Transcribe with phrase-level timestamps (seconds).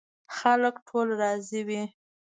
[0.37, 1.83] خلک ټول راضي وي.